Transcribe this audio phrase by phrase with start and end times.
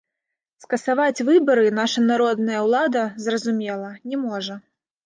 [0.63, 4.61] Скасаваць выбары наша народная улада, зразумела, не можа.